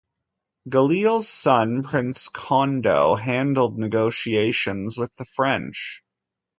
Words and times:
Glele's 0.67 1.27
son 1.27 1.83
Prince 1.83 2.27
Kondo 2.29 3.13
handled 3.13 3.77
negotiations 3.77 4.97
with 4.97 5.13
the 5.17 5.25
French. 5.25 6.01